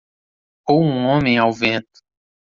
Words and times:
ou 0.67 0.81
um 0.81 1.05
homem 1.05 1.37
ao 1.37 1.53
vento. 1.53 2.01